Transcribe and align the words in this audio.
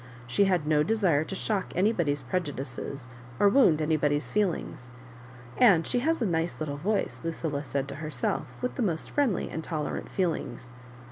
She 0.25 0.45
had 0.45 0.65
no 0.65 0.81
desire 0.81 1.23
to 1.25 1.35
shock 1.35 1.73
nnybody's 1.75 2.23
prejudices 2.23 3.09
or 3.39 3.47
wound 3.49 3.83
anybody's 3.83 4.27
f<..V..,g3. 4.31 4.89
"And 5.57 5.85
she 5.85 5.99
has 5.99 6.23
a 6.23 6.25
nice 6.25 6.59
little 6.59 6.77
voice." 6.77 7.19
Lucilla 7.23 7.63
said 7.63 7.87
to 7.89 7.95
herself, 8.01 8.47
with 8.63 8.73
the 8.73 8.81
most 8.81 9.11
friendly 9.11 9.51
and 9.51 9.63
tolerant 9.63 10.09
feelings. 10.09 10.73